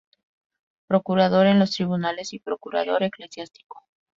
Procurador 0.87 1.45
en 1.45 1.59
los 1.59 1.69
Tribunales 1.69 2.33
y 2.33 2.39
Procurador 2.39 3.03
eclesiástico. 3.03 3.83